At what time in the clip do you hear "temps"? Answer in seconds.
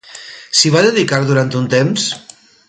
1.75-2.09